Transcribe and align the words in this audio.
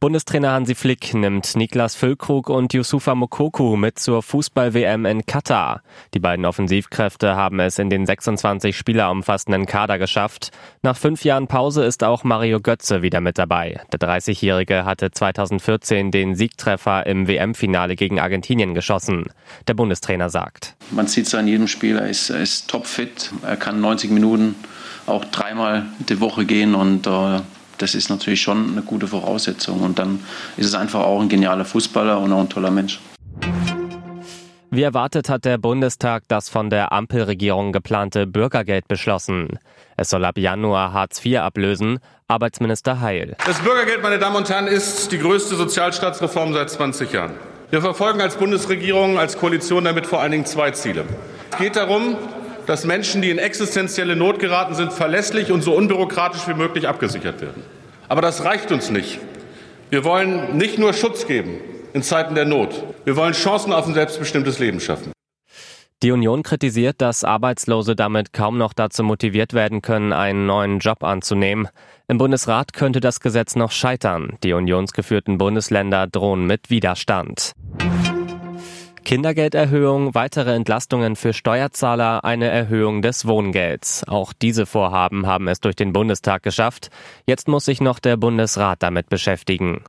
Bundestrainer 0.00 0.52
Hansi 0.52 0.74
Flick 0.74 1.12
nimmt 1.12 1.56
Niklas 1.56 1.94
Füllkrug 1.94 2.48
und 2.48 2.72
Yusufa 2.72 3.14
Mokoku 3.14 3.76
mit 3.76 3.98
zur 3.98 4.22
Fußball-WM 4.22 5.04
in 5.04 5.26
Katar. 5.26 5.82
Die 6.14 6.18
beiden 6.20 6.46
Offensivkräfte 6.46 7.36
haben 7.36 7.60
es 7.60 7.78
in 7.78 7.90
den 7.90 8.06
26 8.06 8.74
Spieler 8.74 9.10
umfassenden 9.10 9.66
Kader 9.66 9.98
geschafft. 9.98 10.52
Nach 10.80 10.96
fünf 10.96 11.22
Jahren 11.22 11.48
Pause 11.48 11.84
ist 11.84 12.02
auch 12.02 12.24
Mario 12.24 12.60
Götze 12.60 13.02
wieder 13.02 13.20
mit 13.20 13.36
dabei. 13.36 13.78
Der 13.92 14.00
30-Jährige 14.00 14.86
hatte 14.86 15.10
2014 15.10 16.10
den 16.10 16.34
Siegtreffer 16.34 17.04
im 17.04 17.28
WM-Finale 17.28 17.94
gegen 17.94 18.20
Argentinien 18.20 18.72
geschossen. 18.72 19.26
Der 19.68 19.74
Bundestrainer 19.74 20.30
sagt. 20.30 20.76
Man 20.92 21.08
sieht 21.08 21.26
es 21.26 21.34
an 21.34 21.46
jedem 21.46 21.68
Spiel, 21.68 21.98
er 21.98 22.08
ist, 22.08 22.30
er 22.30 22.40
ist 22.40 22.70
topfit. 22.70 23.32
Er 23.42 23.58
kann 23.58 23.82
90 23.82 24.10
Minuten 24.12 24.54
auch 25.04 25.26
dreimal 25.26 25.84
die 26.08 26.20
Woche 26.20 26.46
gehen 26.46 26.74
und 26.74 27.06
äh, 27.06 27.40
das 27.80 27.94
ist 27.94 28.10
natürlich 28.10 28.42
schon 28.42 28.72
eine 28.72 28.82
gute 28.82 29.06
Voraussetzung. 29.06 29.80
Und 29.80 29.98
dann 29.98 30.20
ist 30.56 30.66
es 30.66 30.74
einfach 30.74 31.00
auch 31.00 31.20
ein 31.20 31.28
genialer 31.28 31.64
Fußballer 31.64 32.18
und 32.18 32.32
auch 32.32 32.40
ein 32.40 32.48
toller 32.48 32.70
Mensch. 32.70 33.00
Wie 34.72 34.82
erwartet 34.82 35.28
hat 35.28 35.44
der 35.44 35.58
Bundestag 35.58 36.22
das 36.28 36.48
von 36.48 36.70
der 36.70 36.92
Ampelregierung 36.92 37.72
geplante 37.72 38.26
Bürgergeld 38.26 38.86
beschlossen. 38.86 39.58
Es 39.96 40.10
soll 40.10 40.24
ab 40.24 40.38
Januar 40.38 40.92
Hartz 40.92 41.24
IV 41.24 41.38
ablösen, 41.38 41.98
Arbeitsminister 42.28 43.00
Heil. 43.00 43.36
Das 43.44 43.58
Bürgergeld, 43.60 44.02
meine 44.02 44.20
Damen 44.20 44.36
und 44.36 44.48
Herren, 44.48 44.68
ist 44.68 45.10
die 45.10 45.18
größte 45.18 45.56
Sozialstaatsreform 45.56 46.52
seit 46.52 46.70
20 46.70 47.12
Jahren. 47.12 47.32
Wir 47.70 47.80
verfolgen 47.80 48.20
als 48.20 48.36
Bundesregierung, 48.36 49.18
als 49.18 49.38
Koalition 49.38 49.84
damit 49.84 50.06
vor 50.06 50.20
allen 50.20 50.32
Dingen 50.32 50.46
zwei 50.46 50.70
Ziele. 50.70 51.04
Es 51.52 51.58
geht 51.58 51.74
darum, 51.74 52.16
dass 52.70 52.84
Menschen, 52.84 53.20
die 53.20 53.30
in 53.30 53.38
existenzielle 53.38 54.14
Not 54.14 54.38
geraten 54.38 54.76
sind, 54.76 54.92
verlässlich 54.92 55.50
und 55.50 55.62
so 55.62 55.74
unbürokratisch 55.74 56.46
wie 56.46 56.54
möglich 56.54 56.86
abgesichert 56.86 57.40
werden. 57.40 57.64
Aber 58.08 58.22
das 58.22 58.44
reicht 58.44 58.70
uns 58.70 58.90
nicht. 58.90 59.18
Wir 59.90 60.04
wollen 60.04 60.56
nicht 60.56 60.78
nur 60.78 60.92
Schutz 60.92 61.26
geben 61.26 61.58
in 61.92 62.04
Zeiten 62.04 62.36
der 62.36 62.44
Not. 62.44 62.84
Wir 63.04 63.16
wollen 63.16 63.32
Chancen 63.32 63.72
auf 63.72 63.88
ein 63.88 63.94
selbstbestimmtes 63.94 64.60
Leben 64.60 64.78
schaffen. 64.78 65.10
Die 66.04 66.12
Union 66.12 66.44
kritisiert, 66.44 67.00
dass 67.00 67.24
Arbeitslose 67.24 67.96
damit 67.96 68.32
kaum 68.32 68.56
noch 68.56 68.72
dazu 68.72 69.02
motiviert 69.02 69.52
werden 69.52 69.82
können, 69.82 70.12
einen 70.12 70.46
neuen 70.46 70.78
Job 70.78 71.02
anzunehmen. 71.02 71.66
Im 72.06 72.18
Bundesrat 72.18 72.72
könnte 72.72 73.00
das 73.00 73.18
Gesetz 73.18 73.56
noch 73.56 73.72
scheitern. 73.72 74.38
Die 74.44 74.52
unionsgeführten 74.52 75.38
Bundesländer 75.38 76.06
drohen 76.06 76.46
mit 76.46 76.70
Widerstand. 76.70 77.52
Kindergelderhöhung, 79.04 80.14
weitere 80.14 80.54
Entlastungen 80.54 81.16
für 81.16 81.32
Steuerzahler, 81.32 82.24
eine 82.24 82.48
Erhöhung 82.48 83.02
des 83.02 83.26
Wohngelds. 83.26 84.04
Auch 84.06 84.32
diese 84.32 84.66
Vorhaben 84.66 85.26
haben 85.26 85.48
es 85.48 85.60
durch 85.60 85.76
den 85.76 85.92
Bundestag 85.92 86.42
geschafft. 86.42 86.90
Jetzt 87.26 87.48
muss 87.48 87.64
sich 87.64 87.80
noch 87.80 87.98
der 87.98 88.16
Bundesrat 88.16 88.82
damit 88.82 89.08
beschäftigen. 89.08 89.82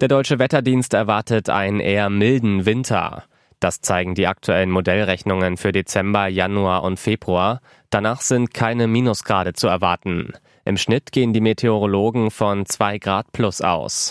Der 0.00 0.08
deutsche 0.08 0.38
Wetterdienst 0.38 0.94
erwartet 0.94 1.50
einen 1.50 1.80
eher 1.80 2.08
milden 2.08 2.64
Winter. 2.64 3.24
Das 3.60 3.82
zeigen 3.82 4.14
die 4.14 4.26
aktuellen 4.26 4.70
Modellrechnungen 4.70 5.58
für 5.58 5.72
Dezember, 5.72 6.26
Januar 6.28 6.82
und 6.82 6.98
Februar. 6.98 7.60
Danach 7.90 8.22
sind 8.22 8.54
keine 8.54 8.86
Minusgrade 8.86 9.52
zu 9.52 9.68
erwarten. 9.68 10.32
Im 10.64 10.78
Schnitt 10.78 11.12
gehen 11.12 11.34
die 11.34 11.42
Meteorologen 11.42 12.30
von 12.30 12.64
2 12.64 12.98
Grad 12.98 13.32
plus 13.32 13.60
aus. 13.60 14.10